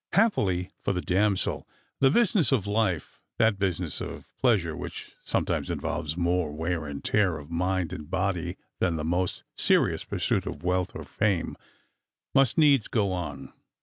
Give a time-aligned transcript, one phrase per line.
[0.13, 1.67] Happily for the damsel,
[1.99, 7.37] the business of life, that business of pleasure which sometimes involves more wear and tear
[7.37, 11.55] of mind and body than the most serious pursuit of wealth or fame,
[12.33, 13.53] must needs go on.